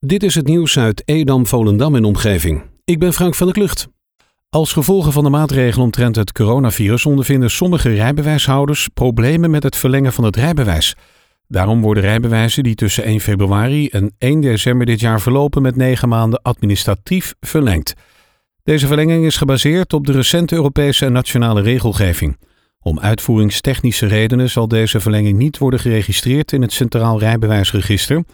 [0.00, 2.62] Dit is het nieuws uit Edam, Volendam en omgeving.
[2.84, 3.88] Ik ben Frank van der Klucht.
[4.50, 10.12] Als gevolg van de maatregelen omtrent het coronavirus ondervinden sommige rijbewijshouders problemen met het verlengen
[10.12, 10.94] van het rijbewijs.
[11.48, 16.08] Daarom worden rijbewijzen die tussen 1 februari en 1 december dit jaar verlopen met 9
[16.08, 17.94] maanden administratief verlengd.
[18.62, 22.36] Deze verlenging is gebaseerd op de recente Europese en nationale regelgeving.
[22.80, 28.24] Om uitvoeringstechnische redenen zal deze verlenging niet worden geregistreerd in het Centraal Rijbewijsregister.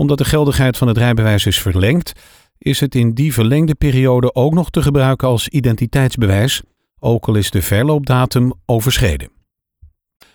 [0.00, 2.12] Omdat de geldigheid van het rijbewijs is verlengd,
[2.58, 6.62] is het in die verlengde periode ook nog te gebruiken als identiteitsbewijs,
[6.98, 9.30] ook al is de verloopdatum overschreden.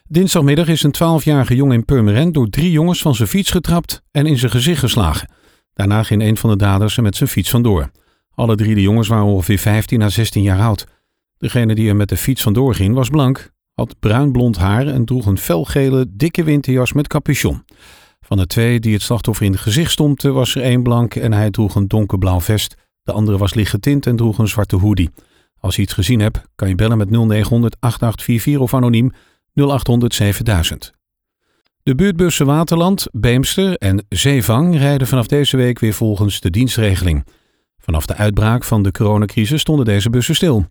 [0.07, 4.25] Dinsdagmiddag is een 12-jarige jongen in Purmerend door drie jongens van zijn fiets getrapt en
[4.25, 5.29] in zijn gezicht geslagen.
[5.73, 7.91] Daarna ging een van de daders er met zijn fiets vandoor.
[8.29, 10.87] Alle drie de jongens waren ongeveer 15 à 16 jaar oud.
[11.37, 15.25] Degene die er met de fiets vandoor ging was blank, had bruin-blond haar en droeg
[15.25, 17.63] een felgele, dikke winterjas met capuchon.
[18.25, 21.33] Van de twee die het slachtoffer in het gezicht stompte, was er één blank en
[21.33, 22.75] hij droeg een donkerblauw vest.
[23.03, 25.09] De andere was lichtgetint en droeg een zwarte hoodie.
[25.59, 29.11] Als je iets gezien hebt, kan je bellen met 0900 8844 of anoniem
[29.53, 30.91] 0800 7000.
[31.83, 37.25] De buurtbussen Waterland, Beemster en Zeevang rijden vanaf deze week weer volgens de dienstregeling.
[37.77, 40.65] Vanaf de uitbraak van de coronacrisis stonden deze bussen stil.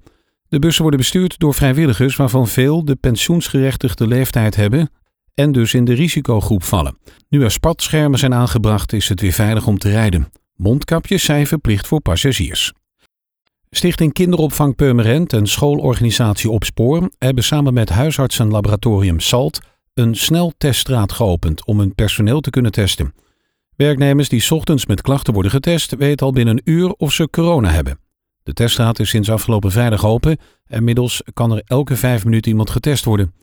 [0.49, 4.91] De bussen worden bestuurd door vrijwilligers waarvan veel de pensioensgerechtigde leeftijd hebben
[5.35, 6.99] en dus in de risicogroep vallen.
[7.29, 10.33] Nu er spatschermen zijn aangebracht is het weer veilig om te rijden.
[10.57, 12.73] Mondkapjes zijn verplicht voor passagiers.
[13.71, 19.61] Stichting Kinderopvang Purmerend en schoolorganisatie Opspoor hebben samen met huisartsenlaboratorium SALT
[19.95, 23.15] een snelteststraat geopend om hun personeel te kunnen testen.
[23.77, 27.71] Werknemers die ochtends met klachten worden getest weten al binnen een uur of ze corona
[27.71, 27.99] hebben.
[28.43, 32.71] De teststraat is sinds afgelopen vrijdag open en middels kan er elke vijf minuten iemand
[32.71, 33.35] getest worden.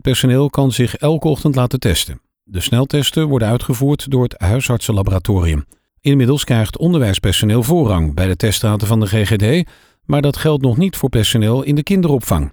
[0.00, 2.20] Het personeel kan zich elke ochtend laten testen.
[2.42, 5.64] De sneltesten worden uitgevoerd door het huisartsenlaboratorium.
[6.00, 9.70] Inmiddels krijgt onderwijspersoneel voorrang bij de teststraten van de GGD,
[10.04, 12.52] maar dat geldt nog niet voor personeel in de kinderopvang.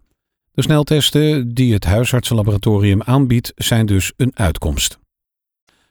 [0.51, 4.99] De sneltesten die het huisartsenlaboratorium aanbiedt zijn dus een uitkomst.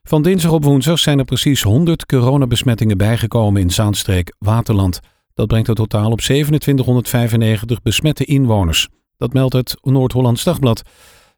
[0.03, 5.01] Van dinsdag op woensdag zijn er precies 100 coronabesmettingen bijgekomen in Zaanstreek Waterland.
[5.35, 8.89] Dat brengt het totaal op 2795 besmette inwoners.
[9.17, 10.83] Dat meldt het Noord-Hollands Dagblad.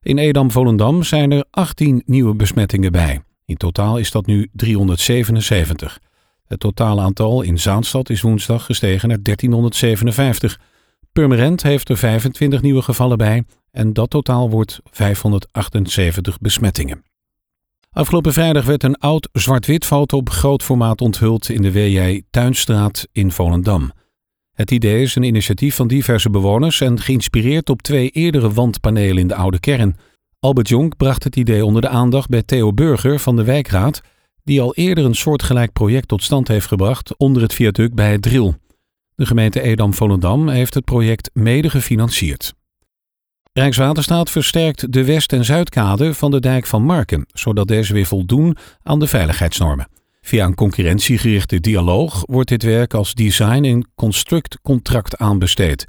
[0.03, 3.23] In Edam-Volendam zijn er 18 nieuwe besmettingen bij.
[3.45, 5.99] In totaal is dat nu 377.
[6.47, 10.61] Het totale aantal in Zaanstad is woensdag gestegen naar 1357.
[11.13, 17.05] Purmerend heeft er 25 nieuwe gevallen bij en dat totaal wordt 578 besmettingen.
[17.91, 23.09] Afgelopen vrijdag werd een oud zwart-wit foto op groot formaat onthuld in de WJ Tuinstraat
[23.13, 23.93] in Volendam.
[24.59, 29.29] Het idee is een initiatief van diverse bewoners en geïnspireerd op twee eerdere wandpanelen in
[29.29, 29.97] de oude kern.
[30.41, 34.01] Albert Jonk bracht het idee onder de aandacht bij Theo Burger van de Wijkraad,
[34.45, 38.23] die al eerder een soortgelijk project tot stand heeft gebracht onder het viaduct bij het
[38.23, 38.55] Driel.
[39.15, 42.55] De gemeente Edam-Volendam heeft het project mede gefinancierd.
[43.53, 48.57] Rijkswaterstaat versterkt de west- en zuidkade van de dijk van Marken, zodat deze weer voldoen
[48.83, 49.89] aan de veiligheidsnormen.
[50.28, 55.84] Via een concurrentiegerichte dialoog wordt dit werk als design- en construct-contract aanbesteed.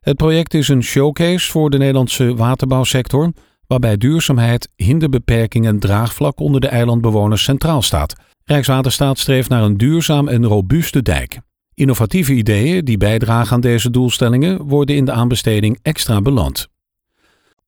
[0.00, 3.32] Het project is een showcase voor de Nederlandse waterbouwsector,
[3.66, 8.14] waarbij duurzaamheid, hinderbeperking en draagvlak onder de eilandbewoners centraal staat.
[8.44, 11.40] Rijkswaterstaat streeft naar een duurzaam en robuuste dijk.
[11.74, 16.71] Innovatieve ideeën die bijdragen aan deze doelstellingen worden in de aanbesteding extra beland.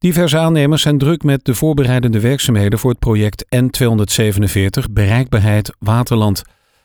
[0.04, 6.42] Diverse aannemers zijn druk met de voorbereidende werkzaamheden voor het project N247 Bereikbaarheid Waterland.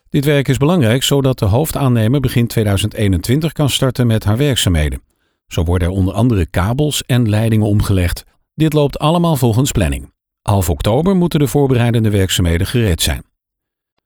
[0.09, 5.01] Dit werk is belangrijk zodat de hoofdaannemer begin 2021 kan starten met haar werkzaamheden.
[5.47, 8.23] Zo worden er onder andere kabels en leidingen omgelegd.
[8.55, 10.13] Dit loopt allemaal volgens planning.
[10.41, 13.23] Half oktober moeten de voorbereidende werkzaamheden gereed zijn.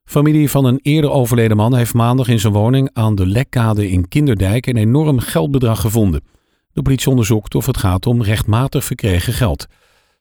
[0.04, 4.08] Familie van een eerder overleden man heeft maandag in zijn woning aan de Lekkade in
[4.08, 6.22] Kinderdijk een enorm geldbedrag gevonden.
[6.74, 9.66] De politie onderzoekt of het gaat om rechtmatig verkregen geld.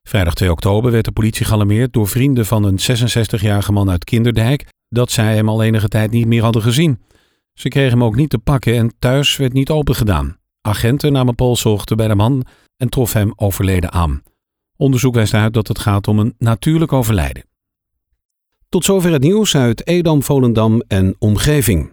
[0.04, 4.66] Vrijdag 2 oktober werd de politie gealarmeerd door vrienden van een 66-jarige man uit Kinderdijk
[4.90, 7.02] dat zij hem al enige tijd niet meer hadden gezien.
[7.54, 10.38] Ze kregen hem ook niet te pakken en thuis werd niet opengedaan.
[10.62, 12.46] Agenten namen polshoogte bij de man
[12.78, 14.22] en trof hem overleden aan.
[14.76, 17.46] Onderzoek wijst uit dat het gaat om een natuurlijk overlijden.
[18.70, 21.93] Tot zover het nieuws uit Edam, Volendam en omgeving.